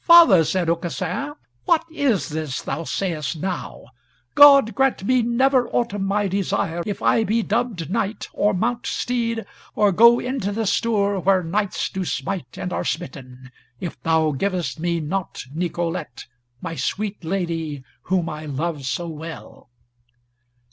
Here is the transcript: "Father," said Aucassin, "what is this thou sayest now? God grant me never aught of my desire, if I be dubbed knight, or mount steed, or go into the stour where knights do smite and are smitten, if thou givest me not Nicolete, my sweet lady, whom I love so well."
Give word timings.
"Father," 0.00 0.42
said 0.42 0.68
Aucassin, 0.68 1.34
"what 1.64 1.84
is 1.88 2.30
this 2.30 2.62
thou 2.62 2.82
sayest 2.82 3.36
now? 3.36 3.84
God 4.34 4.74
grant 4.74 5.04
me 5.04 5.22
never 5.22 5.68
aught 5.68 5.92
of 5.92 6.00
my 6.00 6.26
desire, 6.26 6.82
if 6.84 7.00
I 7.00 7.22
be 7.22 7.42
dubbed 7.44 7.88
knight, 7.88 8.26
or 8.32 8.52
mount 8.54 8.86
steed, 8.88 9.46
or 9.76 9.92
go 9.92 10.18
into 10.18 10.50
the 10.50 10.66
stour 10.66 11.20
where 11.20 11.44
knights 11.44 11.90
do 11.90 12.04
smite 12.04 12.58
and 12.58 12.72
are 12.72 12.82
smitten, 12.84 13.52
if 13.78 14.02
thou 14.02 14.32
givest 14.32 14.80
me 14.80 14.98
not 14.98 15.44
Nicolete, 15.54 16.26
my 16.60 16.74
sweet 16.74 17.22
lady, 17.22 17.84
whom 18.02 18.28
I 18.28 18.46
love 18.46 18.84
so 18.84 19.06
well." 19.06 19.70